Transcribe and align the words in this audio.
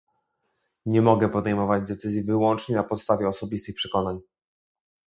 Nie 0.85 1.01
mogę 1.01 1.29
podejmować 1.29 1.83
decyzji 1.83 2.23
wyłącznie 2.23 2.75
na 2.75 2.83
podstawie 2.83 3.27
osobistych 3.27 3.75
przekonań 3.75 4.19